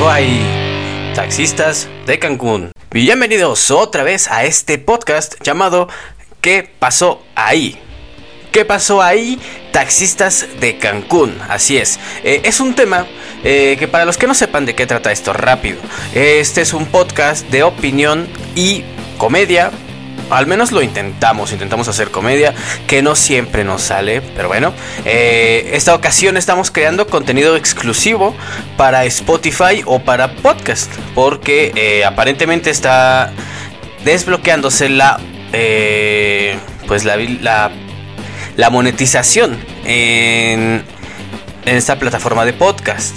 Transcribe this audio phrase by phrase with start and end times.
[0.00, 0.40] ahí?
[1.14, 2.72] Taxistas de Cancún.
[2.90, 5.88] Bienvenidos otra vez a este podcast llamado
[6.40, 7.78] ¿Qué pasó ahí?
[8.50, 9.38] ¿Qué pasó ahí?
[9.70, 11.38] Taxistas de Cancún.
[11.48, 12.00] Así es.
[12.24, 13.06] Eh, es un tema
[13.44, 15.78] eh, que para los que no sepan de qué trata esto rápido.
[16.14, 18.84] Este es un podcast de opinión y
[19.18, 19.70] comedia
[20.32, 22.54] al menos lo intentamos, intentamos hacer comedia,
[22.86, 24.72] que no siempre nos sale, pero bueno,
[25.04, 28.34] eh, esta ocasión estamos creando contenido exclusivo
[28.76, 33.32] para Spotify o para podcast, porque eh, aparentemente está
[34.04, 35.20] desbloqueándose la,
[35.52, 37.16] eh, pues la,
[38.56, 40.82] la, monetización en,
[41.66, 43.16] en esta plataforma de podcast.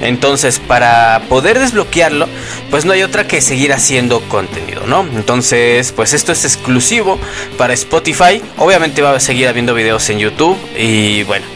[0.00, 2.28] Entonces, para poder desbloquearlo,
[2.70, 5.06] pues no hay otra que seguir haciendo contenido, ¿no?
[5.14, 7.18] Entonces, pues esto es exclusivo
[7.56, 8.42] para Spotify.
[8.58, 11.46] Obviamente va a seguir habiendo videos en YouTube y bueno.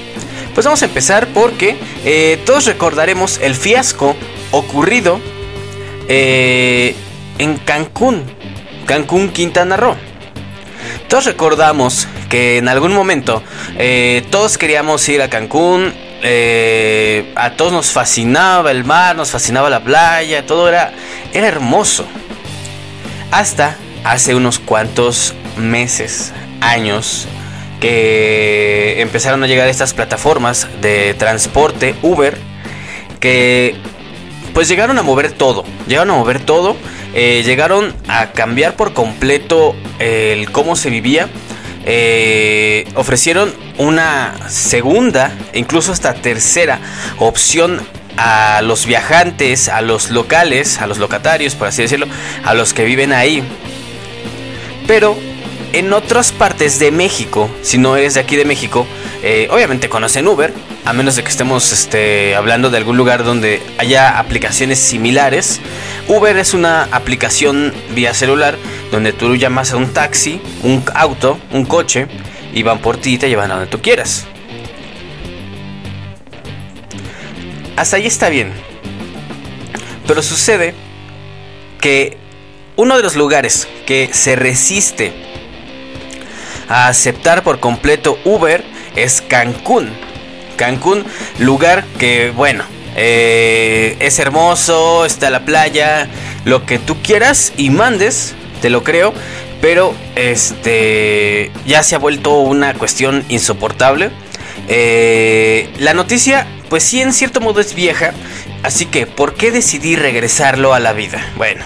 [0.55, 4.17] Pues vamos a empezar porque eh, todos recordaremos el fiasco
[4.51, 5.21] ocurrido
[6.09, 6.95] eh,
[7.39, 8.25] en Cancún,
[8.85, 9.95] Cancún, Quintana Roo.
[11.09, 13.43] Todos recordamos que en algún momento
[13.79, 19.71] eh, todos queríamos ir a Cancún, eh, a todos nos fascinaba el mar, nos fascinaba
[19.71, 20.93] la playa, todo era,
[21.33, 22.07] era hermoso.
[23.31, 27.27] Hasta hace unos cuantos meses, años,
[27.81, 32.37] que empezaron a llegar estas plataformas de transporte Uber,
[33.19, 33.77] que
[34.53, 36.77] pues llegaron a mover todo, llegaron a mover todo,
[37.15, 41.29] eh, llegaron a cambiar por completo el cómo se vivía
[41.85, 46.79] eh, ofrecieron una segunda, incluso hasta tercera
[47.19, 47.81] opción
[48.17, 52.07] a los viajantes, a los locales, a los locatarios, por así decirlo,
[52.45, 53.43] a los que viven ahí.
[54.87, 55.17] Pero
[55.73, 58.87] en otras partes de México, si no eres de aquí de México,
[59.23, 60.53] eh, obviamente conocen Uber,
[60.85, 65.61] a menos de que estemos este, hablando de algún lugar donde haya aplicaciones similares.
[66.11, 68.59] Uber es una aplicación vía celular
[68.91, 72.09] donde tú llamas a un taxi, un auto, un coche,
[72.53, 74.27] y van por ti y te llevan a donde tú quieras.
[77.77, 78.53] Hasta ahí está bien.
[80.09, 80.75] Pero sucede
[81.81, 82.17] que
[82.75, 85.13] uno de los lugares que se resiste
[86.69, 88.65] a aceptar por completo Uber
[88.97, 89.91] es Cancún.
[90.57, 91.05] Cancún,
[91.39, 92.65] lugar que, bueno,
[92.97, 96.09] eh, es hermoso, está la playa,
[96.45, 99.13] lo que tú quieras y mandes, te lo creo,
[99.61, 104.11] pero este ya se ha vuelto una cuestión insoportable.
[104.69, 108.13] Eh, la noticia, pues sí, en cierto modo es vieja,
[108.63, 111.25] así que ¿por qué decidí regresarlo a la vida?
[111.37, 111.65] Bueno,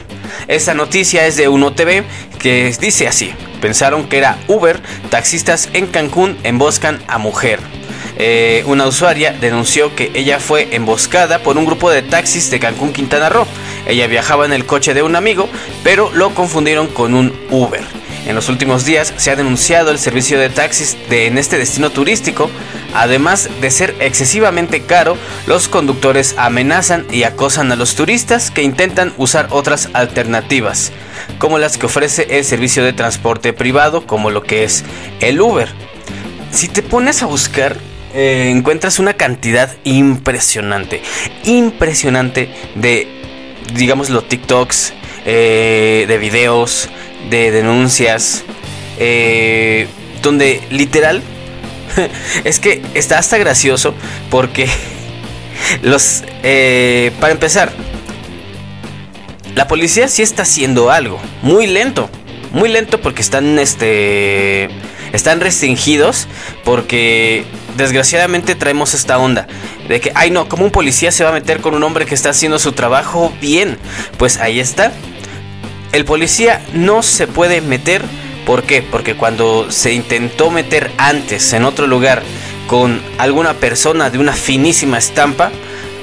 [0.48, 2.04] esta noticia es de Uno TV
[2.38, 4.80] que dice así: pensaron que era Uber,
[5.10, 7.60] taxistas en Cancún emboscan a mujer.
[8.16, 12.92] Eh, una usuaria denunció que ella fue emboscada por un grupo de taxis de Cancún,
[12.92, 13.46] Quintana Roo.
[13.86, 15.48] Ella viajaba en el coche de un amigo,
[15.82, 17.82] pero lo confundieron con un Uber.
[18.26, 21.90] En los últimos días se ha denunciado el servicio de taxis de, en este destino
[21.90, 22.50] turístico.
[22.94, 29.12] Además de ser excesivamente caro, los conductores amenazan y acosan a los turistas que intentan
[29.18, 30.92] usar otras alternativas,
[31.38, 34.84] como las que ofrece el servicio de transporte privado, como lo que es
[35.20, 35.68] el Uber.
[36.50, 37.76] Si te pones a buscar,
[38.16, 41.02] eh, encuentras una cantidad impresionante,
[41.42, 43.08] impresionante de,
[43.74, 44.94] digamos, los TikToks,
[45.26, 46.90] eh, de videos,
[47.28, 48.44] de denuncias,
[49.00, 49.88] eh,
[50.22, 51.22] donde literal,
[52.44, 53.96] es que está hasta gracioso
[54.30, 54.68] porque
[55.82, 56.22] los,
[57.18, 57.72] para empezar,
[59.56, 62.08] la policía sí está haciendo algo, muy lento,
[62.52, 64.68] muy lento porque están, este,
[65.12, 66.28] están restringidos
[66.62, 67.44] porque
[67.76, 69.46] desgraciadamente traemos esta onda
[69.88, 72.14] de que, ay no, como un policía se va a meter con un hombre que
[72.14, 73.78] está haciendo su trabajo bien.
[74.18, 74.92] Pues ahí está.
[75.92, 78.02] El policía no se puede meter.
[78.46, 78.82] ¿Por qué?
[78.82, 82.22] Porque cuando se intentó meter antes en otro lugar
[82.66, 85.50] con alguna persona de una finísima estampa,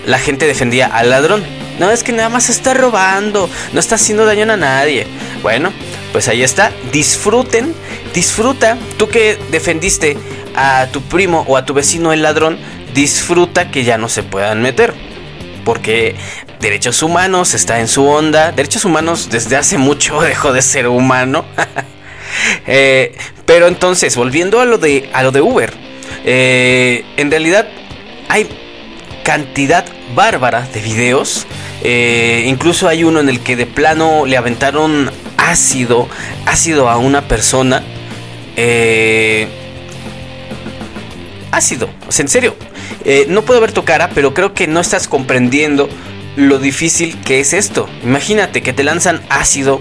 [0.06, 1.44] la gente defendía al ladrón.
[1.80, 5.08] No, es que nada más está robando, no está haciendo daño a nadie.
[5.42, 5.72] Bueno,
[6.12, 6.72] pues ahí está.
[6.92, 7.74] Disfruten,
[8.14, 8.78] disfruta.
[8.98, 10.18] Tú que defendiste
[10.56, 12.58] a tu primo o a tu vecino el ladrón,
[12.94, 14.94] disfruta que ya no se puedan meter.
[15.66, 16.16] Porque
[16.60, 18.52] derechos humanos está en su onda.
[18.52, 21.46] Derechos humanos desde hace mucho dejó de ser humano.
[22.66, 23.14] Eh,
[23.46, 25.74] pero entonces, volviendo a lo de, a lo de Uber.
[26.24, 27.68] Eh, en realidad
[28.30, 28.48] hay
[29.24, 31.46] cantidad bárbara de videos.
[31.84, 36.08] Eh, incluso hay uno en el que de plano le aventaron ácido,
[36.46, 37.84] ácido a una persona.
[38.56, 39.48] Eh,
[41.52, 42.56] ácido, o sea, en serio.
[43.06, 45.90] Eh, no puedo ver tu cara, pero creo que no estás comprendiendo
[46.36, 47.90] lo difícil que es esto.
[48.04, 49.80] Imagínate que te lanzan ácido,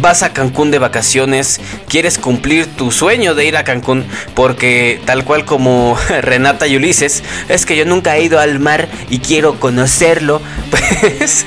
[0.00, 4.04] vas a Cancún de vacaciones, quieres cumplir tu sueño de ir a Cancún,
[4.34, 8.88] porque tal cual como Renata y Ulises, es que yo nunca he ido al mar
[9.10, 10.40] y quiero conocerlo,
[10.70, 11.46] pues,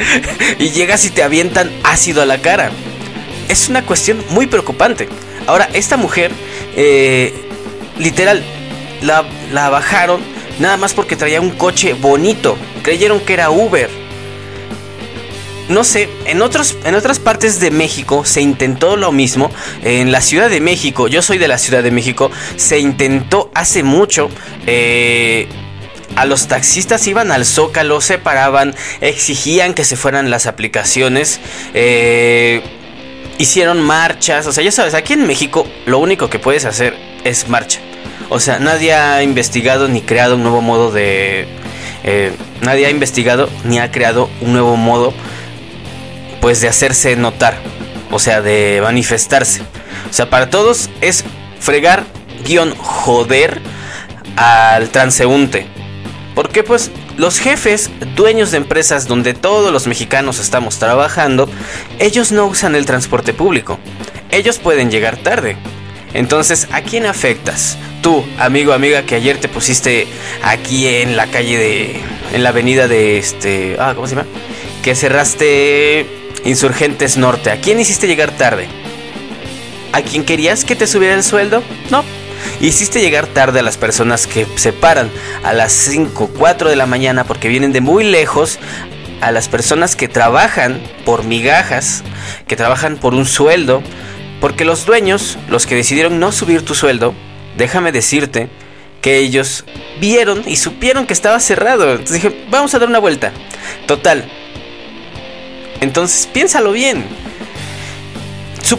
[0.60, 2.72] y llegas y te avientan ácido a la cara.
[3.48, 5.10] Es una cuestión muy preocupante.
[5.48, 6.32] Ahora, esta mujer,
[6.76, 7.34] eh,
[7.98, 8.44] literal,
[9.02, 10.22] la, bajaron
[10.60, 12.58] nada más porque traía un coche bonito.
[12.84, 13.90] Creyeron que era Uber
[15.70, 19.50] no sé, en, otros, en otras partes de México se intentó lo mismo.
[19.84, 23.82] En la Ciudad de México, yo soy de la Ciudad de México, se intentó hace
[23.82, 24.30] mucho.
[24.68, 25.48] Eh,
[26.16, 31.40] a los taxistas iban al zócalo, se paraban, exigían que se fueran las aplicaciones.
[31.74, 32.62] Eh,
[33.38, 34.48] hicieron marchas.
[34.48, 37.80] O sea, ya sabes, aquí en México lo único que puedes hacer es marcha.
[38.34, 41.50] O sea, nadie ha investigado ni creado un nuevo modo de...
[42.06, 42.32] Eh,
[42.62, 45.14] nadie ha investigado ni ha creado un nuevo modo
[46.40, 47.58] pues de hacerse notar,
[48.10, 49.64] o sea, de manifestarse.
[50.10, 51.26] O sea, para todos es
[51.60, 52.06] fregar
[52.46, 53.60] guion joder
[54.38, 55.68] al transeúnte.
[56.34, 61.50] Porque pues los jefes, dueños de empresas donde todos los mexicanos estamos trabajando,
[62.00, 63.78] ellos no usan el transporte público.
[64.30, 65.58] Ellos pueden llegar tarde.
[66.14, 67.78] Entonces, ¿a quién afectas?
[68.02, 70.08] Tú, amigo, amiga, que ayer te pusiste
[70.42, 72.02] aquí en la calle de...
[72.34, 73.76] en la avenida de este...
[73.80, 74.28] Ah, ¿cómo se llama?
[74.82, 76.08] Que cerraste
[76.44, 77.52] Insurgentes Norte.
[77.52, 78.68] ¿A quién hiciste llegar tarde?
[79.92, 81.62] ¿A quién querías que te subiera el sueldo?
[81.92, 82.04] No.
[82.60, 85.12] Hiciste llegar tarde a las personas que se paran
[85.44, 88.58] a las 5, 4 de la mañana porque vienen de muy lejos.
[89.22, 92.04] A las personas que trabajan por migajas,
[92.48, 93.84] que trabajan por un sueldo.
[94.40, 97.14] Porque los dueños, los que decidieron no subir tu sueldo,
[97.58, 98.50] déjame decirte
[99.02, 99.66] que ellos
[100.00, 101.92] vieron y supieron que estaba cerrado.
[101.92, 103.32] Entonces dije, vamos a dar una vuelta.
[103.88, 104.30] Total,
[105.82, 107.04] entonces, piénsalo bien.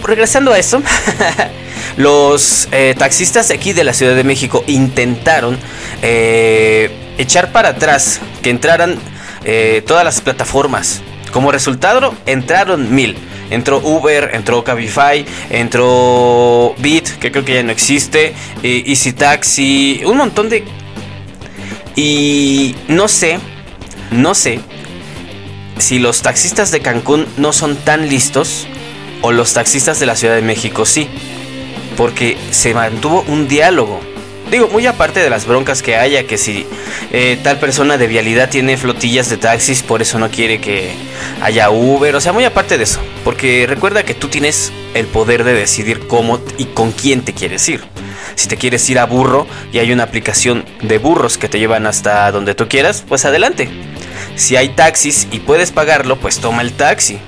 [0.07, 0.81] regresando a eso,
[1.97, 5.59] los eh, taxistas de aquí de la Ciudad de México intentaron
[6.01, 8.99] eh, echar para atrás que entraran
[9.45, 11.03] eh, todas las plataformas.
[11.33, 13.17] Como resultado, entraron mil.
[13.53, 20.17] Entró Uber, entró Cabify, entró Bit, que creo que ya no existe, Easy Taxi, un
[20.17, 20.65] montón de...
[21.95, 23.39] Y no sé,
[24.11, 24.61] no sé
[25.79, 28.67] si los taxistas de Cancún no son tan listos
[29.21, 31.09] o los taxistas de la Ciudad de México sí.
[31.97, 34.01] Porque se mantuvo un diálogo.
[34.53, 36.67] Digo, muy aparte de las broncas que haya, que si
[37.11, 40.93] eh, tal persona de vialidad tiene flotillas de taxis, por eso no quiere que
[41.41, 43.01] haya Uber, o sea, muy aparte de eso.
[43.25, 47.67] Porque recuerda que tú tienes el poder de decidir cómo y con quién te quieres
[47.71, 47.81] ir.
[48.35, 51.87] Si te quieres ir a burro y hay una aplicación de burros que te llevan
[51.87, 53.71] hasta donde tú quieras, pues adelante.
[54.37, 57.19] Si hay taxis y puedes pagarlo, pues toma el taxi.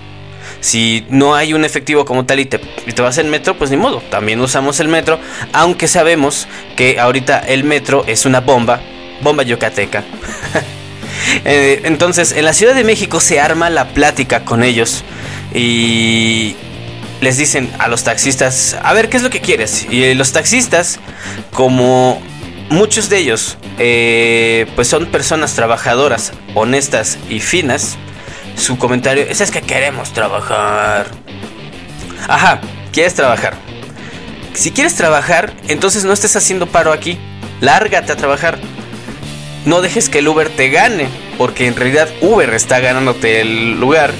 [0.64, 2.58] Si no hay un efectivo como tal y te,
[3.02, 4.02] vas en metro, pues ni modo.
[4.10, 5.20] También usamos el metro,
[5.52, 8.80] aunque sabemos que ahorita el metro es una bomba,
[9.20, 10.02] bomba yucateca.
[11.44, 15.04] Eh, entonces, en la Ciudad de México se arma la plática con ellos
[15.54, 16.54] y
[17.20, 19.86] les dicen a los taxistas, a ver, ¿qué es lo que quieres?
[19.90, 20.98] Y los taxistas,
[21.52, 22.20] como
[22.68, 27.96] muchos de ellos eh, pues son personas trabajadoras, honestas y finas,
[28.56, 31.06] su comentario es, que queremos trabajar.
[32.28, 32.60] Ajá,
[32.92, 33.54] quieres trabajar.
[34.54, 37.18] Si quieres trabajar, entonces no estés haciendo paro aquí.
[37.60, 38.58] Lárgate a trabajar.
[39.64, 41.08] No dejes que el Uber te gane,
[41.38, 44.12] porque en realidad Uber está ganándote el lugar,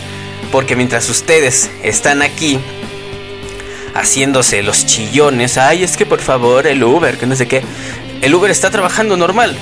[0.51, 2.59] porque mientras ustedes están aquí
[3.95, 7.63] haciéndose los chillones, ay, es que por favor el Uber, que no sé qué,
[8.23, 9.55] el Uber está trabajando normal.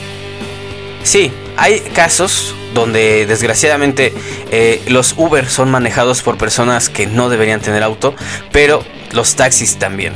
[1.03, 4.13] Sí, hay casos donde desgraciadamente
[4.51, 8.15] eh, los Uber son manejados por personas que no deberían tener auto,
[8.51, 10.15] pero los taxis también.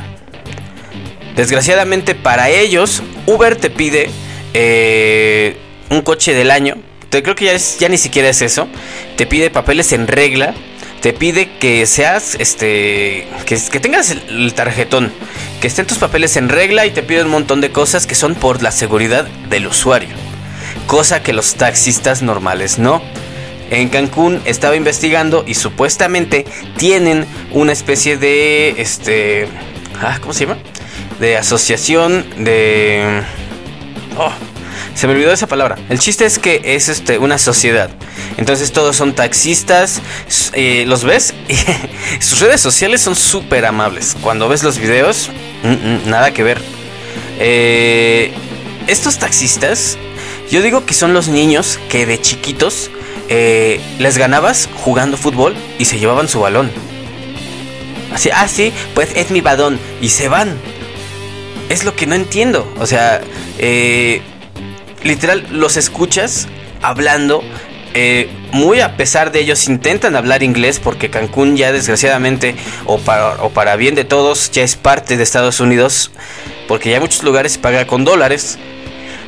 [1.35, 4.09] Desgraciadamente para ellos, Uber te pide
[4.53, 5.57] eh,
[5.89, 6.75] un coche del año.
[7.09, 8.67] Te, creo que ya, ya ni siquiera es eso.
[9.15, 10.55] Te pide papeles en regla.
[11.01, 15.13] Te pide que seas, este, que, tengas el tarjetón
[15.61, 18.33] que estén tus papeles en regla y te piden un montón de cosas que son
[18.33, 20.09] por la seguridad del usuario.
[20.87, 23.01] Cosa que los taxistas normales no.
[23.69, 26.45] En Cancún estaba investigando y supuestamente
[26.77, 29.49] tienen una especie de este
[30.01, 30.57] ah, ¿cómo se llama?
[31.19, 33.21] De asociación de
[34.17, 34.31] oh,
[34.95, 35.77] se me olvidó esa palabra.
[35.89, 37.89] El chiste es que es este, una sociedad.
[38.37, 40.01] Entonces todos son taxistas.
[40.53, 41.35] Eh, ¿Los ves?
[42.19, 44.15] Sus redes sociales son súper amables.
[44.21, 45.29] Cuando ves los videos,
[45.61, 46.59] mm, mm, nada que ver.
[47.39, 48.31] Eh,
[48.87, 49.99] estos taxistas
[50.49, 52.89] Yo digo que son los niños que de chiquitos
[53.29, 56.71] eh, les ganabas jugando fútbol y se llevaban su balón.
[58.13, 59.77] Así, ah, sí, pues es mi balón.
[60.01, 60.57] Y se van.
[61.69, 62.71] Es lo que no entiendo.
[62.79, 63.21] O sea,
[63.59, 64.21] eh,
[65.03, 66.47] literal, los escuchas
[66.81, 67.43] hablando.
[67.93, 73.41] Eh, muy a pesar de ellos intentan hablar inglés porque Cancún ya desgraciadamente o para,
[73.43, 76.11] o para bien de todos ya es parte de Estados Unidos
[76.67, 78.59] porque ya muchos lugares paga con dólares.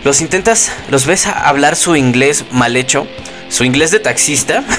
[0.03, 3.07] Los intentas, los ves a hablar su inglés mal hecho,
[3.49, 4.63] su inglés de taxista.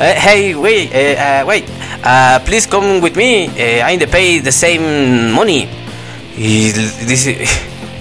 [0.00, 1.64] Eh, hey, wait, uh, wait,
[2.04, 3.46] uh, please come with me.
[3.82, 5.66] I need to pay the same money.
[6.36, 6.70] Y
[7.04, 7.44] dice.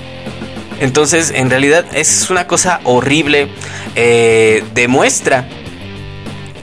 [0.80, 3.48] Entonces, en realidad es una cosa horrible.
[3.96, 5.48] demuestra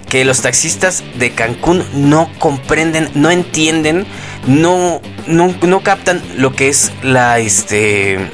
[0.08, 4.06] que los taxistas de Cancún no comprenden, no entienden,
[4.46, 8.30] no, no, no captan lo que es la, este,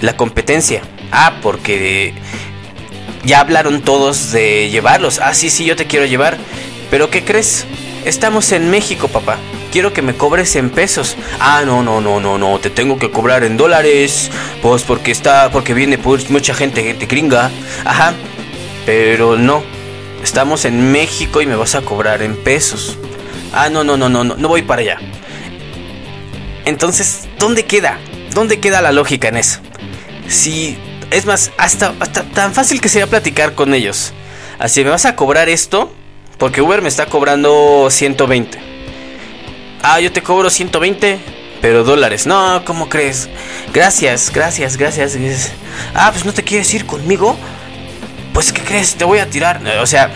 [0.00, 0.82] la competencia.
[1.12, 2.14] Ah, porque
[3.24, 5.18] ya hablaron todos de llevarlos.
[5.18, 6.36] Ah, sí, sí, yo te quiero llevar.
[6.90, 7.66] Pero ¿qué crees?
[8.04, 9.38] Estamos en México, papá.
[9.72, 11.16] Quiero que me cobres en pesos.
[11.40, 12.58] Ah, no, no, no, no, no.
[12.58, 14.30] Te tengo que cobrar en dólares.
[14.62, 17.50] Pues porque está, porque viene pues, mucha gente, gente gringa.
[17.84, 18.12] Ajá.
[18.86, 19.62] Pero no.
[20.22, 22.98] Estamos en México y me vas a cobrar en pesos.
[23.52, 24.98] Ah, no, no, no, no, no, no voy para allá.
[26.64, 27.98] Entonces, ¿dónde queda?
[28.32, 29.60] ¿Dónde queda la lógica en eso?
[30.28, 30.76] Si,
[31.10, 31.92] es más, hasta,
[32.34, 34.12] tan fácil que sería platicar con ellos.
[34.58, 35.92] Así, ¿me vas a cobrar esto?
[36.38, 38.58] Porque Uber me está cobrando 120.
[39.82, 41.18] Ah, yo te cobro 120,
[41.60, 42.26] pero dólares.
[42.26, 43.28] No, ¿cómo crees?
[43.72, 45.16] Gracias, gracias, gracias.
[45.94, 47.36] Ah, pues no te quieres ir conmigo.
[48.32, 48.94] Pues, ¿qué crees?
[48.94, 49.60] Te voy a tirar.
[49.80, 50.10] O sea,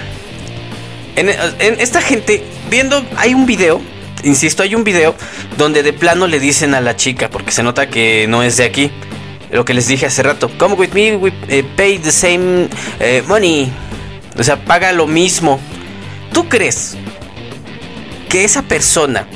[1.17, 3.81] en esta gente, viendo, hay un video
[4.25, 5.15] insisto, hay un video
[5.57, 8.65] donde de plano le dicen a la chica, porque se nota que no es de
[8.65, 8.91] aquí,
[9.50, 12.69] lo que les dije hace rato, come with me, we eh, pay the same
[13.00, 13.71] eh, money.
[14.38, 15.59] O sea, paga lo mismo.
[16.33, 16.97] ¿Tú crees
[18.28, 19.26] que esa persona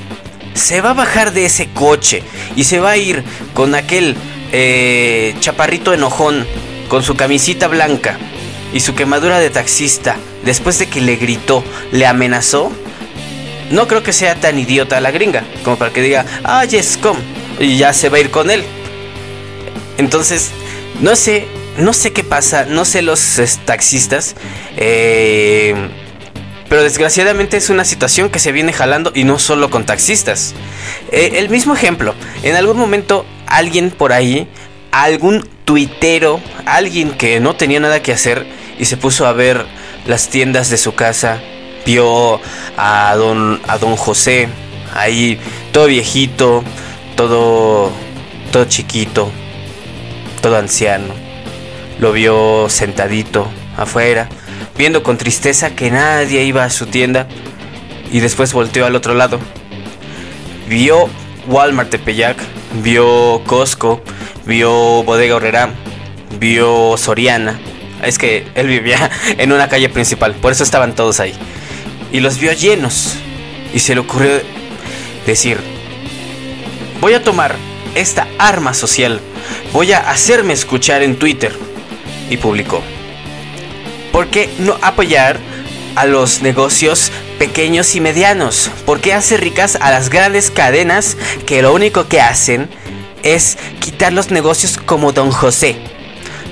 [0.55, 2.23] se va a bajar de ese coche
[2.57, 4.17] y se va a ir con aquel
[4.53, 6.47] eh, chaparrito enojón,
[6.89, 8.19] con su camisita blanca
[8.75, 12.71] y su quemadura de taxista, después de que le gritó, le amenazó?
[13.71, 17.21] No creo que sea tan idiota la gringa como para que diga, ah, yes, come,
[17.59, 18.63] y ya se va a ir con él.
[20.03, 20.51] Entonces,
[21.01, 21.47] no sé,
[21.79, 24.35] no sé qué pasa, no sé los taxistas,
[24.77, 25.75] eh,
[26.69, 30.55] pero desgraciadamente es una situación que se viene jalando y no solo con taxistas.
[31.13, 34.49] Eh, el mismo ejemplo, en algún momento alguien por ahí,
[34.91, 38.45] algún tuitero, alguien que no tenía nada que hacer
[38.81, 39.67] y se puso a ver
[40.07, 41.41] las tiendas de su casa
[41.87, 42.41] vio
[42.77, 44.49] a don, a don José
[44.95, 45.39] ahí
[45.73, 46.65] todo viejito,
[47.17, 47.93] todo,
[48.51, 49.31] todo chiquito,
[50.43, 51.15] todo anciano.
[51.99, 54.29] Lo vio sentadito afuera,
[54.77, 57.27] viendo con tristeza que nadie iba a su tienda
[58.11, 59.39] y después volteó al otro lado.
[60.69, 61.09] Vio
[61.47, 62.37] Walmart Tepeyac,
[62.83, 64.03] vio Costco,
[64.45, 65.71] vio Bodega Horrera,
[66.39, 67.59] vio Soriana.
[68.03, 71.33] Es que él vivía en una calle principal, por eso estaban todos ahí
[72.13, 73.15] y los vio llenos.
[73.75, 74.31] Y se le ocurrió
[75.27, 75.59] decir,
[77.01, 77.57] voy a tomar
[77.95, 79.21] esta arma social,
[79.73, 81.57] voy a hacerme escuchar en Twitter.
[82.31, 82.83] Y publicó,
[84.11, 85.39] ¿por qué no apoyar
[85.97, 88.71] a los negocios pequeños y medianos?
[88.87, 92.69] ¿Por qué hacer ricas a las grandes cadenas que lo único que hacen
[93.23, 95.77] es quitar los negocios como Don José?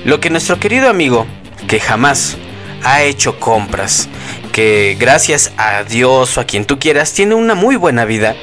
[0.05, 1.27] Lo que nuestro querido amigo,
[1.69, 2.37] que jamás
[2.83, 4.09] ha hecho compras,
[4.53, 8.35] que gracias a Dios o a quien tú quieras tiene una muy buena vida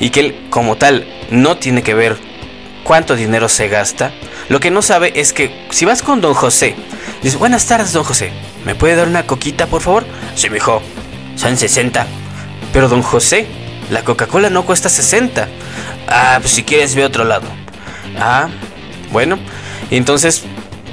[0.00, 2.16] y que él como tal no tiene que ver
[2.84, 4.12] cuánto dinero se gasta,
[4.48, 6.76] lo que no sabe es que si vas con don José,
[7.22, 8.30] dices, buenas tardes don José,
[8.64, 10.04] ¿me puede dar una coquita por favor?
[10.36, 10.80] Sí, mijo,
[11.34, 12.06] son 60.
[12.72, 13.46] Pero don José,
[13.90, 15.48] la Coca-Cola no cuesta 60.
[16.08, 17.46] Ah, pues si quieres ve otro lado.
[18.18, 18.48] Ah,
[19.12, 19.38] bueno,
[19.90, 20.42] entonces,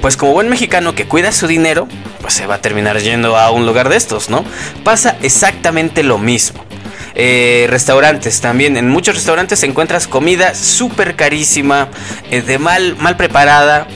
[0.00, 1.88] pues como buen mexicano que cuida su dinero,
[2.20, 4.44] pues se va a terminar yendo a un lugar de estos, ¿no?
[4.84, 6.64] Pasa exactamente lo mismo.
[7.14, 8.76] Eh, restaurantes también.
[8.76, 11.88] En muchos restaurantes encuentras comida súper carísima,
[12.30, 13.86] eh, de mal, mal preparada.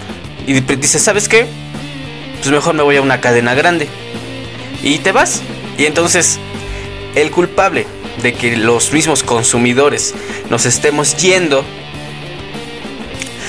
[0.47, 1.47] Y dices, ¿sabes qué?
[2.39, 3.89] Pues mejor me voy a una cadena grande.
[4.83, 5.43] Y te vas.
[5.79, 6.39] Y entonces,
[7.15, 7.87] el culpable
[8.23, 10.15] de que los mismos consumidores
[10.51, 11.65] nos estemos yendo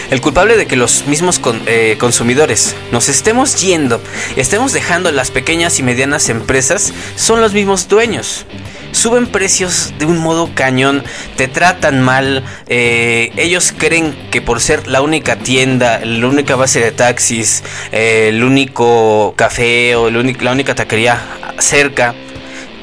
[0.09, 4.01] El culpable de que los mismos eh, consumidores nos estemos yendo,
[4.37, 8.45] estemos dejando las pequeñas y medianas empresas, son los mismos dueños.
[8.93, 11.03] Suben precios de un modo cañón,
[11.35, 16.79] te tratan mal, eh, ellos creen que por ser la única tienda, la única base
[16.79, 21.21] de taxis, eh, el único café o la única taquería
[21.59, 22.15] cerca,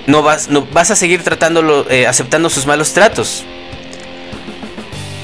[0.07, 3.47] no vas, no, vas a seguir tratándolo, aceptando sus malos tratos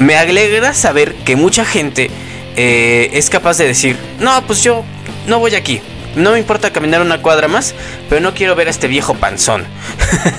[0.00, 2.10] me alegra saber que mucha gente
[2.56, 4.82] eh, es capaz de decir, no, pues yo
[5.28, 5.80] no voy aquí.
[6.16, 7.74] No me importa caminar una cuadra más,
[8.08, 9.64] pero no quiero ver a este viejo panzón.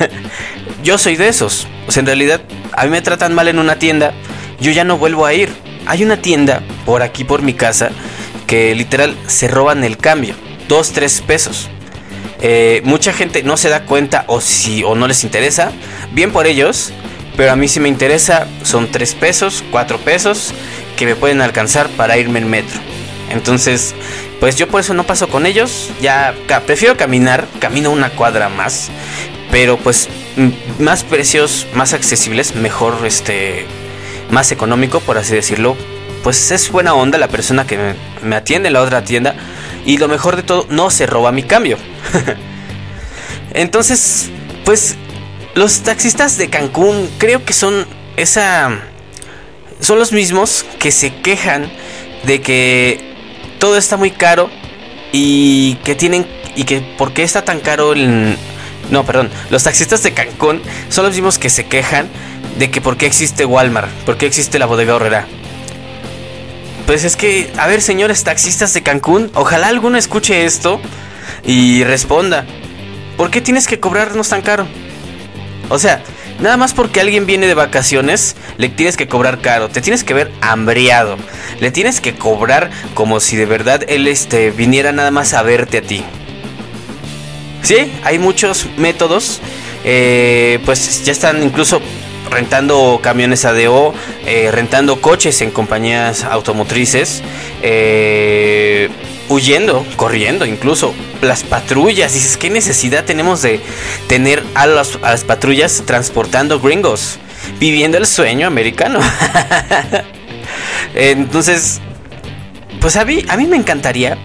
[0.84, 1.68] yo soy de esos.
[1.88, 2.42] O sea, en realidad,
[2.74, 4.14] a mí me tratan mal en una tienda,
[4.60, 5.50] yo ya no vuelvo a ir.
[5.86, 7.92] Hay una tienda por aquí, por mi casa,
[8.48, 10.36] que literal se roban el cambio.
[10.68, 11.70] Dos, tres pesos.
[12.42, 15.72] Eh, mucha gente no se da cuenta o si o no les interesa.
[16.12, 16.92] Bien por ellos.
[17.38, 20.54] Pero a mí si me interesa, son 3 pesos, 4 pesos
[20.98, 22.80] que me pueden alcanzar para irme en metro.
[23.30, 23.96] Entonces,
[24.40, 25.90] pues yo por eso no paso con ellos.
[26.02, 26.36] Ya
[26.66, 28.90] prefiero caminar, camino una cuadra más.
[29.50, 30.10] Pero pues
[30.80, 33.66] más precios, más accesibles, mejor este
[34.30, 35.78] más económico, por así decirlo.
[36.24, 39.36] Pues es buena onda la persona que me, me atiende en la otra tienda.
[39.86, 41.78] Y lo mejor de todo, no se roba mi cambio.
[43.54, 44.30] Entonces,
[44.64, 44.96] pues
[45.56, 47.86] los taxistas de Cancún creo que son
[48.18, 48.70] esa
[49.80, 51.72] son los mismos que se quejan
[52.24, 53.14] de que
[53.60, 54.50] todo está muy caro
[55.12, 58.38] y que tienen y que por qué está tan caro el
[58.90, 62.10] no, perdón, los taxistas de Cancún son los mismos que se quejan
[62.58, 65.28] de que por qué existe Walmart, por qué existe la bodega horrera.
[66.86, 70.82] Pues es que, a ver, señores taxistas de Cancún, ojalá alguno escuche esto
[71.46, 72.46] y responda.
[73.16, 74.68] ¿Por qué tienes que cobrarnos tan caro?
[75.72, 76.04] O sea,
[76.42, 80.14] nada más porque alguien viene de vacaciones, le tienes que cobrar caro, te tienes que
[80.14, 81.18] ver hambriado,
[81.62, 85.78] le tienes que cobrar como si de verdad él este, viniera nada más a verte
[85.78, 86.04] a ti.
[87.64, 89.40] Sí, hay muchos métodos,
[89.86, 91.82] eh, pues ya están incluso
[92.30, 93.94] rentando camiones ADO,
[94.26, 97.24] eh, rentando coches en compañías automotrices,
[97.62, 98.90] eh,
[99.32, 100.94] huyendo, corriendo incluso.
[101.22, 103.60] Las patrullas, dices, ¿qué necesidad tenemos de
[104.08, 107.18] tener a, las, patrullas transportando gringos?
[107.60, 109.00] Viviendo el sueño americano.
[110.96, 111.80] Entonces,
[112.80, 114.18] pues a mí, a mí me encantaría,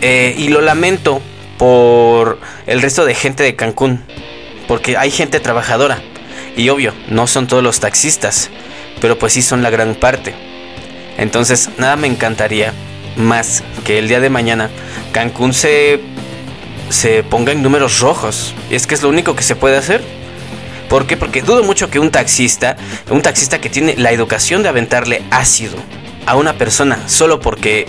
[0.00, 1.20] eh, y lo lamento
[1.58, 4.04] por el resto de gente de Cancún,
[4.68, 5.98] porque hay gente trabajadora,
[6.56, 8.50] y obvio, no son todos los taxistas,
[9.00, 10.34] pero pues sí son la gran parte.
[11.18, 12.72] Entonces, nada me encantaría
[13.16, 14.70] más que el día de mañana
[15.12, 16.00] Cancún se,
[16.90, 18.54] se ponga en números rojos.
[18.70, 20.02] Y es que es lo único que se puede hacer.
[20.88, 21.16] ¿Por qué?
[21.16, 22.76] Porque dudo mucho que un taxista,
[23.10, 25.76] un taxista que tiene la educación de aventarle ácido
[26.26, 27.86] a una persona solo porque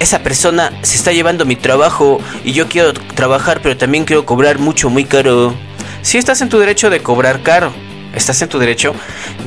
[0.00, 4.58] esa persona se está llevando mi trabajo y yo quiero trabajar pero también quiero cobrar
[4.58, 5.54] mucho, muy caro.
[6.02, 7.72] Si estás en tu derecho de cobrar caro,
[8.14, 8.94] estás en tu derecho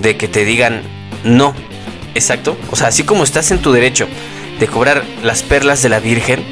[0.02, 0.82] de que te digan
[1.24, 1.54] no.
[2.15, 2.58] Exacto.
[2.72, 4.08] O sea, así como estás en tu derecho
[4.60, 6.43] de cobrar las perlas de la Virgen,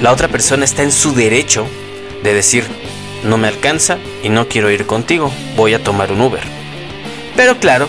[0.00, 1.66] la otra persona está en su derecho
[2.22, 2.64] de decir,
[3.24, 6.42] no me alcanza y no quiero ir contigo, voy a tomar un Uber.
[7.36, 7.88] Pero claro,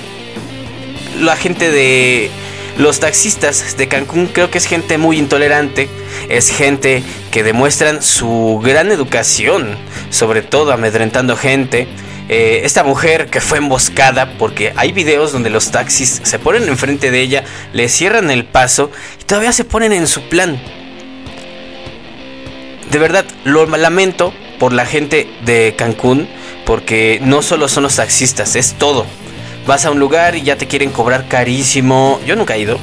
[1.19, 2.29] la gente de
[2.77, 5.89] los taxistas de Cancún creo que es gente muy intolerante,
[6.29, 9.75] es gente que demuestran su gran educación,
[10.09, 11.87] sobre todo amedrentando gente,
[12.29, 17.11] eh, esta mujer que fue emboscada, porque hay videos donde los taxis se ponen enfrente
[17.11, 20.59] de ella, le cierran el paso y todavía se ponen en su plan.
[22.91, 26.29] De verdad, lo lamento por la gente de Cancún,
[26.65, 29.05] porque no solo son los taxistas, es todo.
[29.65, 32.19] Vas a un lugar y ya te quieren cobrar carísimo.
[32.25, 32.77] Yo nunca he ido,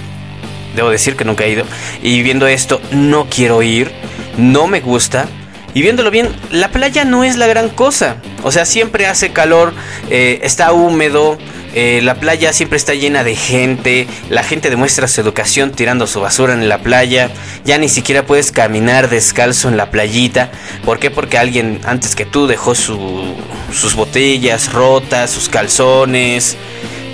[0.74, 1.64] debo decir que nunca he ido.
[2.03, 3.92] Y viendo esto, no quiero ir,
[4.37, 5.29] no me gusta.
[5.75, 8.17] Y viéndolo bien, la playa no es la gran cosa.
[8.43, 9.73] O sea, siempre hace calor,
[10.11, 11.39] eh, está húmedo,
[11.73, 16.21] eh, la playa siempre está llena de gente, la gente demuestra su educación tirando su
[16.21, 17.31] basura en la playa,
[17.65, 20.51] ya ni siquiera puedes caminar descalzo en la playita.
[20.85, 21.11] ¿Por qué?
[21.11, 26.57] Porque alguien antes que tú dejó sus botellas rotas, sus calzones.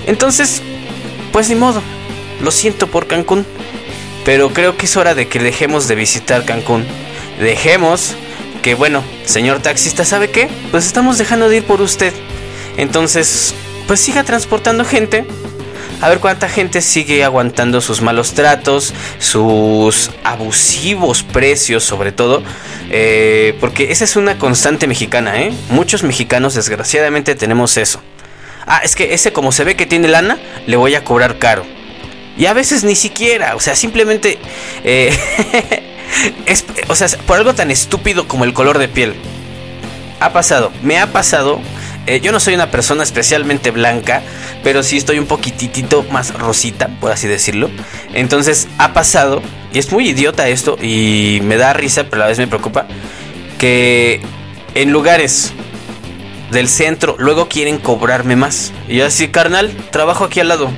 [0.07, 0.62] Entonces,
[1.33, 1.83] pues ni modo,
[2.40, 3.45] lo siento por Cancún,
[4.25, 6.85] pero creo que es hora de que dejemos de visitar Cancún.
[7.38, 8.16] Dejemos
[8.66, 10.48] que bueno, señor taxista, ¿sabe qué?
[10.72, 12.12] Pues estamos dejando de ir por usted.
[12.76, 13.55] Entonces,
[13.87, 15.24] pues siga transportando gente.
[16.00, 22.42] A ver cuánta gente sigue aguantando sus malos tratos, sus abusivos precios sobre todo.
[22.90, 25.52] Eh, porque esa es una constante mexicana, ¿eh?
[25.68, 28.02] Muchos mexicanos desgraciadamente tenemos eso.
[28.66, 31.64] Ah, es que ese como se ve que tiene lana, le voy a cobrar caro.
[32.37, 34.40] Y a veces ni siquiera, o sea, simplemente...
[34.83, 35.83] Eh,
[36.47, 39.14] es, o sea, por algo tan estúpido como el color de piel.
[40.21, 41.61] Ha pasado, me ha pasado.
[42.07, 44.23] Eh, yo no soy una persona especialmente blanca,
[44.62, 47.69] pero sí estoy un poquitito más rosita, por así decirlo.
[48.14, 49.42] Entonces ha pasado,
[49.73, 52.87] y es muy idiota esto, y me da risa, pero a la vez me preocupa,
[53.59, 54.21] que
[54.75, 55.53] en lugares
[56.53, 58.73] del centro luego quieren cobrarme más.
[58.88, 60.71] Y yo así, carnal, trabajo aquí al lado.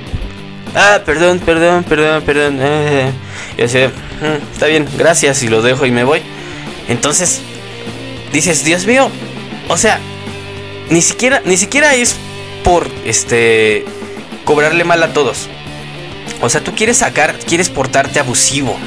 [0.75, 2.57] Ah, perdón, perdón, perdón, perdón.
[2.59, 3.11] Eh.
[3.59, 6.21] Y así, mm, está bien, gracias, y lo dejo y me voy.
[6.87, 7.41] Entonces,
[8.31, 9.09] dices, Dios mío,
[9.67, 9.99] o sea,
[10.89, 12.15] ni siquiera, ni siquiera es
[12.63, 13.83] por este
[14.45, 15.49] cobrarle mal a todos.
[16.41, 18.77] O sea, tú quieres sacar, quieres portarte abusivo.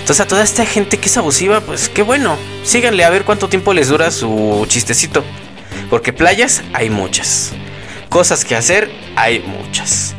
[0.00, 2.36] Entonces a toda esta gente que es abusiva, pues qué bueno.
[2.62, 5.24] Síganle a ver cuánto tiempo les dura su chistecito.
[5.88, 7.52] Porque playas hay muchas.
[8.10, 10.14] Cosas que hacer hay muchas.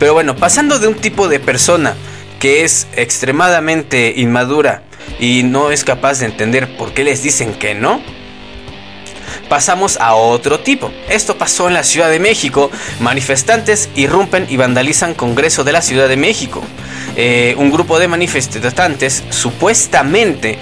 [0.00, 1.94] Pero bueno, pasando de un tipo de persona
[2.40, 4.82] que es extremadamente inmadura
[5.20, 8.00] y no es capaz de entender por qué les dicen que no,
[9.50, 10.90] pasamos a otro tipo.
[11.10, 12.70] Esto pasó en la Ciudad de México.
[12.98, 16.62] Manifestantes irrumpen y vandalizan Congreso de la Ciudad de México.
[17.16, 20.58] Eh, un grupo de manifestantes supuestamente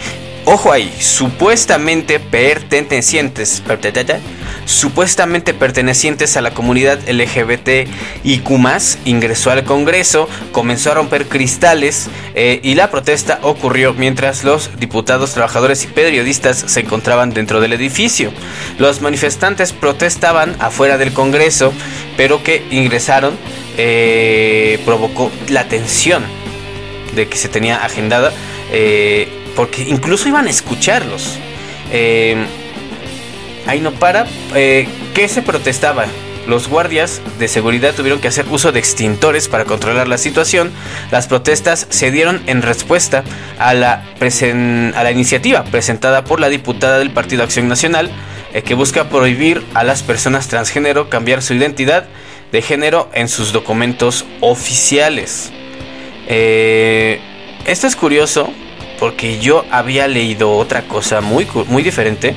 [0.49, 3.63] ojo ahí, supuestamente pertenecientes,
[4.69, 7.89] supuestamente pertenecientes a la comunidad LGBT
[8.23, 14.45] y Kumas, ingresó al Congreso, comenzó a romper cristales eh, y la protesta ocurrió mientras
[14.45, 18.31] los diputados, trabajadores y periodistas se encontraban dentro del edificio.
[18.79, 21.73] Los manifestantes protestaban afuera del Congreso,
[22.19, 23.39] pero que ingresaron
[23.79, 26.23] eh, provocó la tensión
[27.15, 28.33] de que se tenía agendada.
[28.71, 31.39] Eh, porque incluso iban a escucharlos.
[33.69, 34.27] Ahí no para.
[34.55, 36.07] Eh, ¿Qué se protestaba?
[36.49, 40.73] Los guardias de seguridad tuvieron que hacer uso de extintores para controlar la situación.
[41.11, 43.23] Las protestas se dieron en respuesta
[43.59, 44.03] a la,
[45.13, 48.11] iniciativa presentada por la diputada del Partido Acción Nacional
[48.55, 52.07] eh, que busca prohibir a las personas transgénero cambiar su identidad
[52.51, 55.53] de género en sus documentos oficiales.
[56.27, 58.51] esto es curioso
[58.99, 62.35] porque yo había leído otra cosa muy, muy diferente.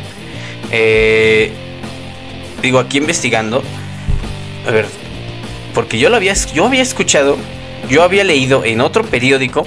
[0.70, 1.52] Eh,
[2.62, 3.64] digo, aquí investigando,
[4.68, 4.86] a ver,
[5.74, 7.38] porque yo lo había, yo había escuchado,
[7.90, 9.66] yo había leído en otro periódico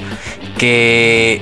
[0.59, 1.41] que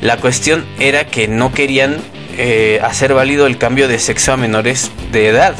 [0.00, 1.96] la cuestión era que no querían
[2.38, 5.54] eh, hacer válido el cambio de sexo a menores de edad.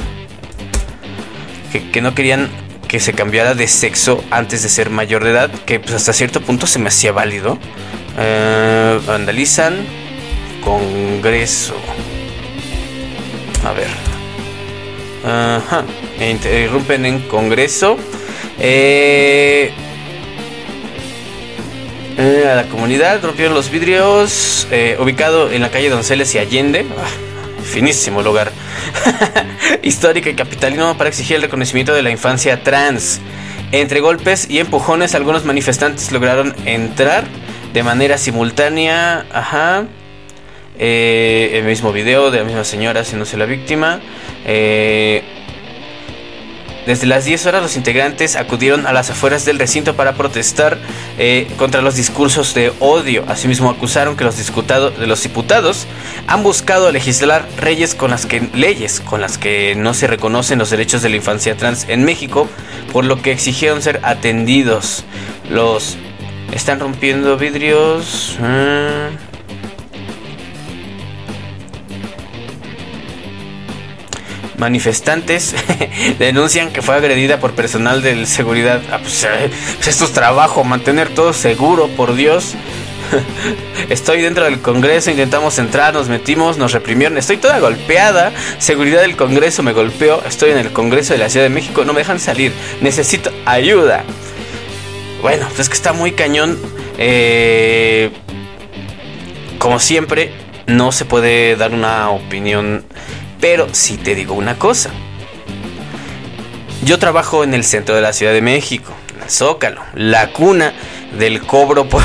[1.92, 2.48] Que, no querían
[2.88, 6.40] que se cambiara de sexo antes de ser mayor de edad, que pues hasta cierto
[6.40, 7.58] punto se me hacía válido.
[8.18, 9.74] Eh, vandalizan
[10.66, 11.76] Congreso.
[13.64, 13.86] A ver.
[15.24, 15.84] Ajá.
[16.20, 17.96] Interrumpen en Congreso.
[18.58, 19.70] Eh,
[22.18, 24.66] eh, a la comunidad rompieron los vidrios.
[24.98, 26.84] ubicado en la calle Donceles y Allende.
[26.98, 28.50] Ah, finísimo lugar.
[29.84, 33.20] Histórica y capitalino para exigir el reconocimiento de la infancia trans.
[33.70, 37.22] Entre golpes y empujones, algunos manifestantes lograron entrar
[37.72, 39.86] de manera simultánea, ajá.
[40.78, 44.00] Eh, el mismo video de la misma señora haciéndose la víctima.
[44.44, 45.22] Eh,
[46.86, 50.78] desde las 10 horas los integrantes acudieron a las afueras del recinto para protestar
[51.18, 53.24] eh, contra los discursos de odio.
[53.26, 55.88] Asimismo acusaron que los, de los diputados
[56.28, 60.70] han buscado legislar leyes con, las que, leyes con las que no se reconocen los
[60.70, 62.48] derechos de la infancia trans en México,
[62.92, 65.04] por lo que exigieron ser atendidos.
[65.50, 65.96] Los
[66.52, 68.38] están rompiendo vidrios.
[68.40, 69.08] Ah.
[74.58, 75.54] Manifestantes
[76.18, 78.80] denuncian que fue agredida por personal de seguridad.
[78.90, 82.54] Ah, pues, eh, pues, esto es trabajo, mantener todo seguro, por Dios.
[83.90, 87.18] Estoy dentro del Congreso, intentamos entrar, nos metimos, nos reprimieron.
[87.18, 88.32] Estoy toda golpeada.
[88.58, 90.22] Seguridad del Congreso me golpeó.
[90.26, 92.52] Estoy en el Congreso de la Ciudad de México, no me dejan salir.
[92.80, 94.04] Necesito ayuda.
[95.22, 96.58] Bueno, pues es que está muy cañón.
[96.98, 98.10] Eh,
[99.58, 100.32] como siempre,
[100.66, 102.84] no se puede dar una opinión.
[103.48, 104.90] Pero sí te digo una cosa.
[106.82, 108.92] Yo trabajo en el centro de la Ciudad de México,
[109.28, 110.72] Zócalo, la cuna
[111.16, 112.02] del cobro por...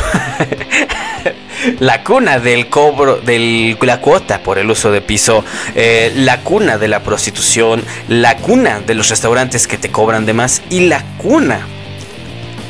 [1.80, 6.88] la cuna del cobro la cuota por el uso de piso, eh, la cuna de
[6.88, 11.65] la prostitución, la cuna de los restaurantes que te cobran de más y la cuna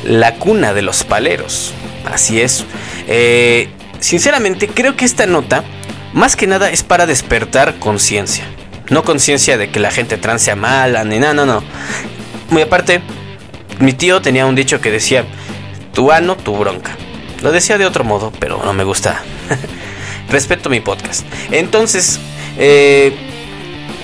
[0.02, 1.74] la cuna de los paleros.
[2.10, 2.64] Así es.
[3.06, 3.68] Eh,
[4.00, 5.62] sinceramente, creo que esta nota,
[6.14, 8.46] más que nada, es para despertar conciencia.
[8.92, 11.64] No conciencia de que la gente trans sea mala, ni nada, no, no.
[12.50, 13.00] muy aparte,
[13.78, 15.24] mi tío tenía un dicho que decía,
[15.94, 16.94] tu ano, tu bronca.
[17.40, 19.22] Lo decía de otro modo, pero no me gusta.
[20.28, 21.24] Respeto mi podcast.
[21.50, 22.20] Entonces,
[22.58, 23.14] eh,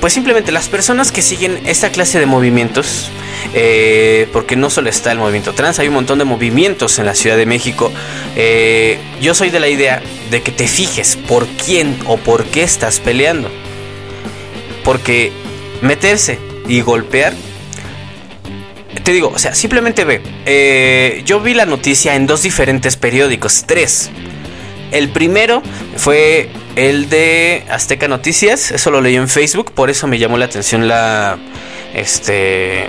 [0.01, 3.11] pues simplemente las personas que siguen esta clase de movimientos,
[3.53, 7.15] eh, porque no solo está el movimiento trans, hay un montón de movimientos en la
[7.15, 7.93] Ciudad de México.
[8.37, 12.63] Eh, yo soy de la idea de que te fijes por quién o por qué
[12.63, 13.51] estás peleando.
[14.85, 15.33] Porque
[15.83, 16.39] meterse
[16.69, 17.35] y golpear
[19.09, 20.21] te digo, o sea, simplemente ve.
[20.45, 24.11] Eh, yo vi la noticia en dos diferentes periódicos, tres.
[24.91, 25.63] El primero
[25.97, 30.47] fue el de Azteca Noticias, eso lo leí en Facebook, por eso me llamó la
[30.47, 31.39] atención la
[31.95, 32.89] este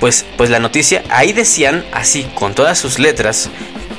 [0.00, 1.02] pues pues la noticia.
[1.10, 3.50] Ahí decían así con todas sus letras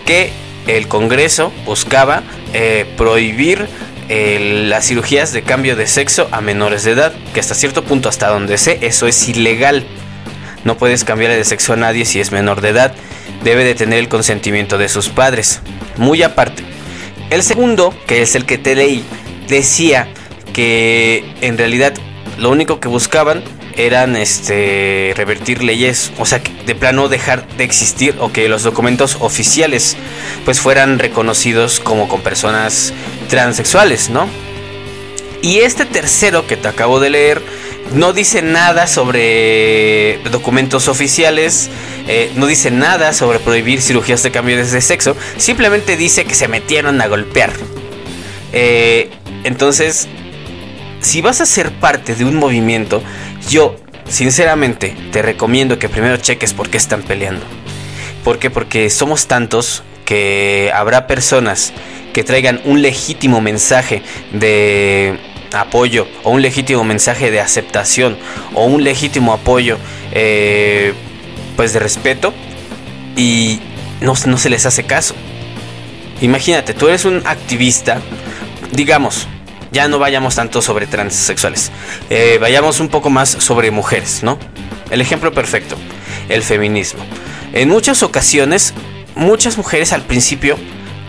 [0.06, 0.32] que
[0.68, 3.68] el Congreso buscaba eh, prohibir
[4.10, 8.28] las cirugías de cambio de sexo a menores de edad, que hasta cierto punto, hasta
[8.30, 9.86] donde sé, eso es ilegal.
[10.63, 12.93] No puedes cambiarle de sexo a nadie si es menor de edad.
[13.43, 15.62] Debe de tener el consentimiento de sus padres.
[15.98, 16.63] Muy aparte.
[17.30, 19.04] El segundo, que es el que te leí,
[19.48, 20.08] decía
[20.54, 21.93] que en realidad
[22.38, 23.43] lo único que buscaban
[23.86, 29.18] eran este revertir leyes, o sea, de plano dejar de existir o que los documentos
[29.22, 29.96] oficiales
[30.44, 32.94] pues fueran reconocidos como con personas
[33.30, 34.28] transexuales, ¿no?
[35.42, 37.42] Y este tercero que te acabo de leer
[37.94, 41.70] no dice nada sobre documentos oficiales,
[42.08, 46.50] eh, no dice nada sobre prohibir cirugías de cambio de sexo, simplemente dice que se
[46.50, 47.54] metieron a golpear.
[48.52, 49.10] Eh,
[49.44, 50.08] entonces,
[51.02, 53.02] si vas a ser parte de un movimiento,
[53.50, 53.76] yo
[54.08, 57.46] sinceramente te recomiendo que primero cheques por qué están peleando.
[58.24, 58.50] ¿Por qué?
[58.50, 61.74] Porque somos tantos que habrá personas
[62.14, 65.18] que traigan un legítimo mensaje de
[65.52, 68.18] apoyo o un legítimo mensaje de aceptación
[68.54, 69.78] o un legítimo apoyo
[70.12, 70.94] eh,
[71.56, 72.34] pues de respeto
[73.16, 73.60] y
[74.02, 75.16] no, no se les hace caso.
[76.22, 78.02] Imagínate, tú eres un activista,
[78.72, 79.28] digamos,
[79.72, 81.72] ya no vayamos tanto sobre transexuales,
[82.10, 84.38] eh, vayamos un poco más sobre mujeres, ¿no?
[84.90, 85.76] El ejemplo perfecto,
[86.30, 87.04] el feminismo.
[87.54, 88.74] En muchas ocasiones,
[89.16, 90.58] muchas mujeres al principio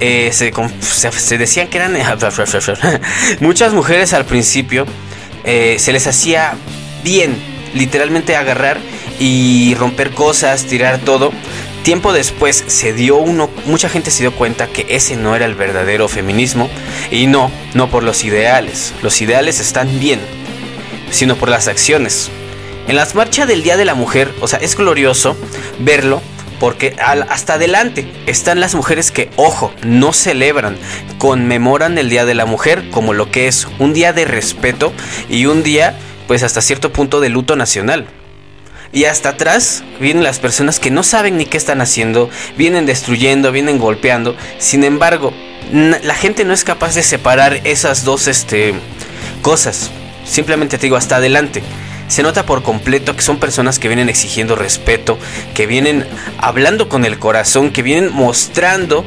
[0.00, 1.94] eh, se, decían que eran...
[3.40, 4.86] muchas mujeres al principio
[5.44, 6.54] eh, se les hacía
[7.04, 7.36] bien,
[7.74, 8.78] literalmente agarrar
[9.18, 11.32] y romper cosas, tirar todo.
[11.82, 15.54] Tiempo después se dio uno, mucha gente se dio cuenta que ese no era el
[15.54, 16.68] verdadero feminismo
[17.10, 18.92] y no, no por los ideales.
[19.02, 20.20] Los ideales están bien,
[21.10, 22.30] sino por las acciones.
[22.86, 25.36] En las marchas del Día de la Mujer, o sea, es glorioso
[25.78, 26.20] verlo
[26.58, 30.76] porque hasta adelante están las mujeres que, ojo, no celebran,
[31.16, 34.92] conmemoran el Día de la Mujer como lo que es un día de respeto
[35.30, 38.06] y un día, pues hasta cierto punto, de luto nacional.
[38.92, 43.52] Y hasta atrás vienen las personas que no saben ni qué están haciendo, vienen destruyendo,
[43.52, 44.36] vienen golpeando.
[44.58, 45.32] Sin embargo,
[45.72, 48.74] la gente no es capaz de separar esas dos este,
[49.42, 49.90] cosas.
[50.24, 51.62] Simplemente te digo, hasta adelante
[52.08, 55.16] se nota por completo que son personas que vienen exigiendo respeto,
[55.54, 56.04] que vienen
[56.38, 59.04] hablando con el corazón, que vienen mostrando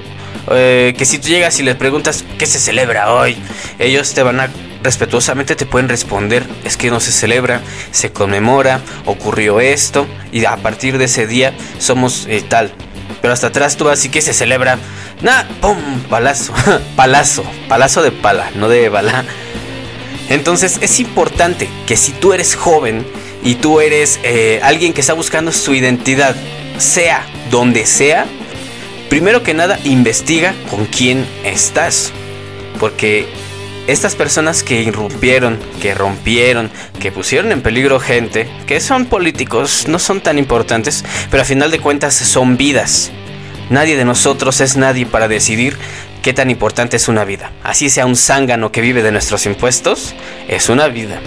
[0.51, 3.35] eh, que si tú llegas y les preguntas qué se celebra hoy,
[3.77, 4.49] ellos te van a
[4.83, 10.57] respetuosamente te pueden responder, es que no se celebra, se conmemora, ocurrió esto y a
[10.57, 12.71] partir de ese día somos eh, tal.
[13.21, 14.77] Pero hasta atrás tú vas y que se celebra,
[15.21, 15.77] nada, pum,
[16.09, 16.53] palazo,
[16.95, 19.23] palazo, palazo de pala, no de bala.
[20.29, 23.05] Entonces es importante que si tú eres joven
[23.43, 26.35] y tú eres eh, alguien que está buscando su identidad,
[26.77, 28.25] sea donde sea,
[29.09, 32.11] primero que nada investiga con quién estás.
[32.79, 33.27] Porque
[33.87, 39.99] estas personas que irrumpieron, que rompieron, que pusieron en peligro gente, que son políticos, no
[39.99, 43.11] son tan importantes, pero a final de cuentas son vidas.
[43.69, 45.77] Nadie de nosotros es nadie para decidir
[46.21, 47.51] qué tan importante es una vida.
[47.63, 50.15] Así sea un zángano que vive de nuestros impuestos,
[50.47, 51.19] es una vida.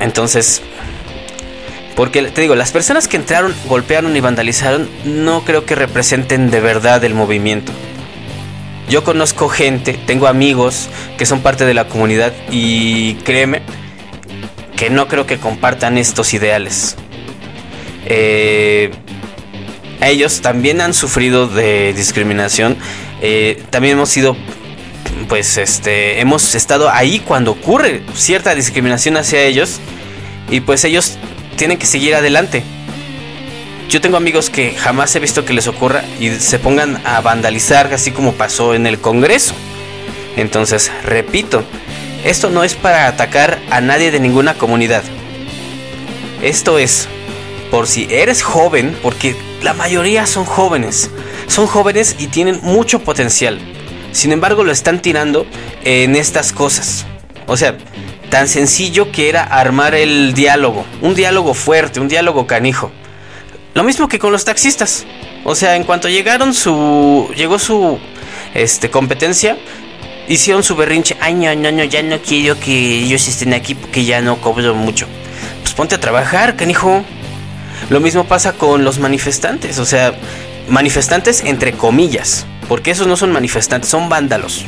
[0.00, 0.62] Entonces,
[1.94, 6.60] porque te digo, las personas que entraron, golpearon y vandalizaron, no creo que representen de
[6.60, 7.72] verdad el movimiento.
[8.88, 13.62] Yo conozco gente, tengo amigos que son parte de la comunidad y créeme
[14.76, 16.96] que no creo que compartan estos ideales.
[18.04, 18.92] Eh,
[20.00, 22.76] ellos también han sufrido de discriminación.
[23.20, 24.36] Eh, también hemos sido,
[25.28, 29.80] pues, este, hemos estado ahí cuando ocurre cierta discriminación hacia ellos.
[30.48, 31.18] Y pues ellos
[31.56, 32.62] tienen que seguir adelante.
[33.88, 37.92] Yo tengo amigos que jamás he visto que les ocurra y se pongan a vandalizar
[37.94, 39.54] así como pasó en el Congreso.
[40.36, 41.62] Entonces, repito,
[42.24, 45.04] esto no es para atacar a nadie de ninguna comunidad.
[46.42, 47.06] Esto es,
[47.70, 51.10] por si eres joven, porque la mayoría son jóvenes.
[51.46, 53.60] Son jóvenes y tienen mucho potencial.
[54.10, 55.46] Sin embargo, lo están tirando
[55.84, 57.06] en estas cosas.
[57.46, 57.78] O sea,
[58.30, 60.84] tan sencillo que era armar el diálogo.
[61.02, 62.90] Un diálogo fuerte, un diálogo canijo.
[63.76, 65.04] Lo mismo que con los taxistas.
[65.44, 67.30] O sea, en cuanto llegaron su.
[67.36, 67.98] llegó su
[68.54, 69.58] este, competencia,
[70.28, 71.14] hicieron su berrinche.
[71.20, 74.74] Ay, no, no, no, ya no quiero que ellos estén aquí porque ya no cobro
[74.74, 75.06] mucho.
[75.60, 77.04] Pues ponte a trabajar, canijo.
[77.90, 79.78] Lo mismo pasa con los manifestantes.
[79.78, 80.14] O sea,
[80.70, 82.46] manifestantes entre comillas.
[82.68, 84.64] Porque esos no son manifestantes, son vándalos.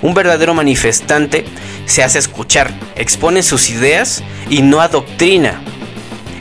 [0.00, 1.44] Un verdadero manifestante
[1.84, 5.60] se hace escuchar, expone sus ideas y no adoctrina.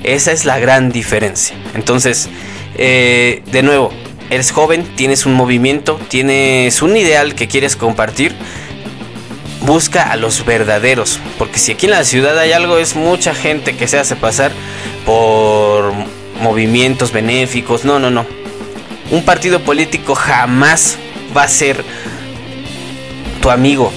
[0.03, 1.55] Esa es la gran diferencia.
[1.75, 2.29] Entonces,
[2.75, 3.91] eh, de nuevo,
[4.29, 8.33] eres joven, tienes un movimiento, tienes un ideal que quieres compartir.
[9.61, 13.75] Busca a los verdaderos, porque si aquí en la ciudad hay algo, es mucha gente
[13.75, 14.51] que se hace pasar
[15.05, 15.93] por
[16.41, 17.83] movimientos benéficos.
[17.83, 18.25] No, no, no.
[19.11, 20.97] Un partido político jamás
[21.35, 21.83] va a ser
[23.41, 23.91] tu amigo.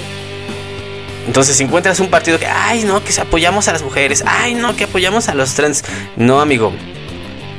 [1.27, 4.75] Entonces, si encuentras un partido que, ay, no, que apoyamos a las mujeres, ay, no,
[4.75, 5.85] que apoyamos a los trans.
[6.17, 6.73] No, amigo.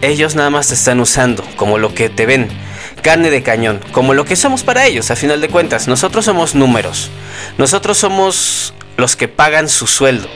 [0.02, 2.50] Ellos nada más te están usando como lo que te ven,
[3.02, 5.88] carne de cañón, como lo que somos para ellos, a final de cuentas.
[5.88, 7.10] Nosotros somos números.
[7.58, 10.28] Nosotros somos los que pagan su sueldo.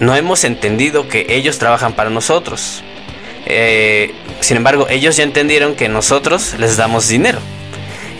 [0.00, 2.82] No hemos entendido que ellos trabajan para nosotros.
[3.44, 7.40] Eh, sin embargo, ellos ya entendieron que nosotros les damos dinero.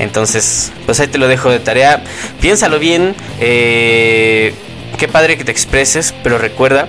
[0.02, 2.02] Entonces, pues ahí te lo dejo de tarea.
[2.40, 3.14] Piénsalo bien.
[3.40, 4.52] Eh,
[4.98, 6.88] qué padre que te expreses, pero recuerda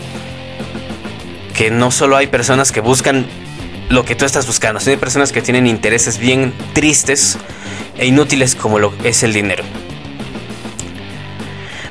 [1.56, 3.28] que no solo hay personas que buscan
[3.90, 7.38] lo que tú estás buscando, sino hay personas que tienen intereses bien tristes
[7.98, 9.64] e inútiles como lo es el dinero.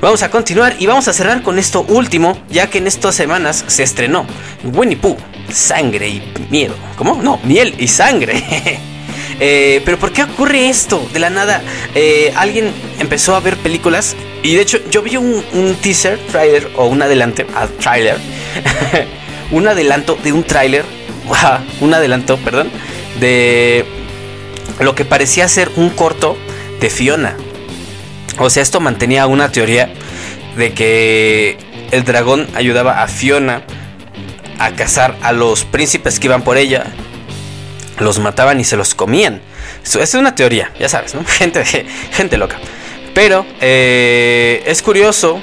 [0.01, 3.65] Vamos a continuar y vamos a cerrar con esto último, ya que en estas semanas
[3.69, 4.27] se estrenó
[4.65, 5.17] Winnie Pooh,
[5.49, 6.75] Sangre y Miedo.
[6.97, 7.23] ¿Cómo?
[7.23, 8.81] No, Miel y Sangre.
[9.41, 11.07] Eh, pero ¿por qué ocurre esto?
[11.13, 11.63] De la nada,
[11.95, 16.87] eh, alguien empezó a ver películas y de hecho yo vi un, teaser, trailer o
[16.87, 18.19] un adelante, ah, trailer,
[19.51, 20.85] un adelanto de un trailer,
[21.81, 22.71] un adelanto, perdón,
[23.21, 23.85] de
[24.81, 26.37] lo que parecía ser un corto
[26.81, 27.37] de Fiona.
[28.39, 29.93] O sea, esto mantenía una teoría
[30.57, 31.57] de que
[31.91, 33.63] el dragón ayudaba a Fiona
[34.59, 36.93] a cazar a los príncipes que iban por ella
[38.03, 39.41] los mataban y se los comían.
[39.99, 41.25] Es una teoría, ya sabes, ¿no?
[41.27, 41.65] Gente,
[42.13, 42.59] gente loca.
[43.15, 45.43] Pero eh, es curioso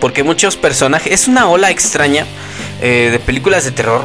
[0.00, 1.12] porque muchos personajes...
[1.12, 2.24] Es una ola extraña
[2.80, 4.04] eh, de películas de terror.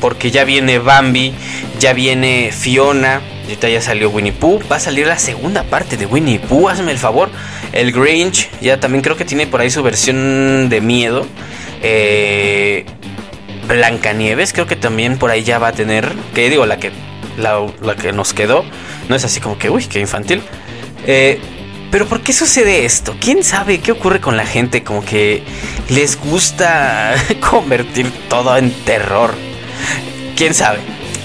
[0.00, 1.32] Porque ya viene Bambi,
[1.78, 4.60] ya viene Fiona, ahorita ya salió Winnie Pooh.
[4.70, 7.30] Va a salir la segunda parte de Winnie Pooh, hazme el favor.
[7.72, 11.24] El Grinch, ya también creo que tiene por ahí su versión de miedo.
[11.82, 12.84] Eh,
[13.68, 16.12] Blancanieves, creo que también por ahí ya va a tener.
[16.34, 16.92] Que digo, la que,
[17.36, 18.64] la, que nos quedó.
[19.08, 20.42] No es así como que, uy, qué infantil.
[21.06, 21.40] Eh,
[21.90, 23.14] pero ¿por qué sucede esto?
[23.20, 24.82] ¿Quién sabe qué ocurre con la gente?
[24.82, 25.42] Como que
[25.90, 27.14] les gusta
[27.50, 29.34] convertir todo en terror.
[30.36, 30.78] ¿Quién sabe?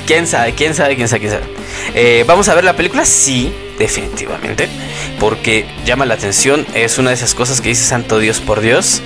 [0.05, 0.53] ¿Quién sabe?
[0.53, 0.95] ¿Quién sabe?
[0.95, 1.21] ¿Quién sabe?
[1.21, 1.45] ¿Quién sabe?
[1.93, 3.05] Eh, ¿Vamos a ver la película?
[3.05, 4.67] Sí, definitivamente.
[5.19, 6.65] Porque llama la atención.
[6.73, 9.01] Es una de esas cosas que dice Santo Dios por Dios.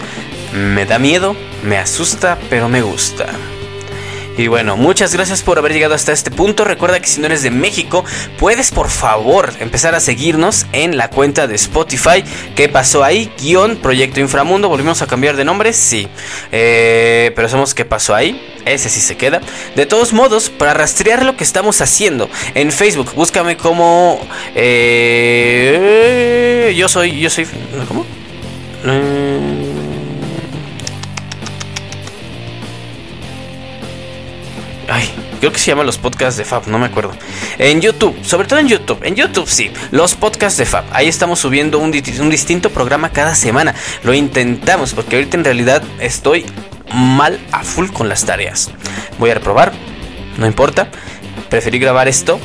[0.54, 3.28] Me da miedo, me asusta, pero me gusta.
[4.38, 6.64] Y bueno, muchas gracias por haber llegado hasta este punto.
[6.64, 8.06] Recuerda que si no eres de México,
[8.40, 12.24] puedes por favor empezar a seguirnos en la cuenta de Spotify.
[12.56, 13.30] ¿Qué pasó ahí?
[13.40, 14.70] Guión Proyecto Inframundo.
[14.70, 15.74] ¿Volvimos a cambiar de nombre?
[15.74, 16.08] Sí.
[16.52, 18.42] Eh, pero somos ¿Qué pasó ahí?
[18.66, 19.42] Ese sí se queda.
[19.76, 24.26] De todos modos, para rastrear lo que estamos haciendo en Facebook, búscame como...
[24.56, 25.94] Eh,
[26.78, 27.20] yo soy...
[27.20, 27.48] Yo soy...
[27.88, 28.06] ¿Cómo?
[28.86, 29.21] Eh,
[35.42, 37.12] creo que se llaman los podcasts de Fab, no me acuerdo.
[37.58, 39.00] En YouTube, sobre todo en YouTube.
[39.04, 40.86] En YouTube sí, los podcasts de Fab.
[40.92, 43.76] Ahí estamos subiendo un, un distinto programa cada semana.
[44.04, 46.46] Lo intentamos porque ahorita en realidad estoy
[46.94, 48.70] mal a full con las tareas.
[49.18, 49.74] Voy a reprobar,
[50.38, 50.90] no importa.
[51.50, 52.40] Preferí grabar esto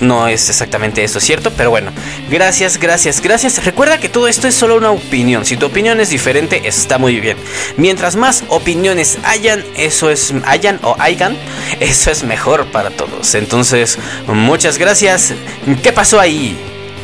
[0.00, 1.50] no es exactamente eso, ¿cierto?
[1.56, 1.90] Pero bueno,
[2.30, 3.64] gracias, gracias, gracias.
[3.64, 5.44] Recuerda que todo esto es solo una opinión.
[5.44, 7.36] Si tu opinión es diferente, está muy bien.
[7.76, 11.36] Mientras más opiniones hayan, eso es, hayan o hayan,
[11.80, 13.34] eso es mejor para todos.
[13.34, 15.32] Entonces, muchas gracias.
[15.82, 16.56] ¿Qué pasó ahí?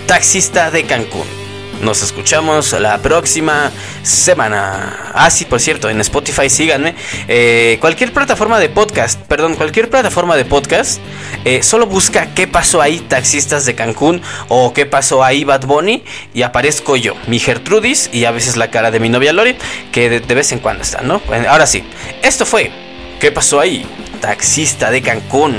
[0.07, 1.42] Taxista de Cancún.
[1.83, 3.73] Nos escuchamos la próxima
[4.05, 5.11] semana.
[5.15, 6.95] Ah, sí, por cierto, en Spotify síganme.
[7.27, 11.01] Eh, cualquier plataforma de podcast, perdón, cualquier plataforma de podcast,
[11.45, 16.05] eh, solo busca qué pasó ahí, taxistas de Cancún, o qué pasó ahí, Bad Bunny,
[16.33, 19.57] y aparezco yo, mi Gertrudis, y a veces la cara de mi novia Lori,
[19.91, 21.21] que de, vez en cuando está, ¿no?
[21.49, 21.83] Ahora sí,
[22.23, 22.71] esto fue,
[23.19, 23.85] ¿qué pasó ahí?
[24.21, 25.57] Taxista de Cancún.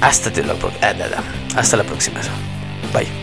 [0.00, 0.56] Hasta, la,
[1.54, 2.18] hasta la próxima.
[2.92, 3.21] Bye.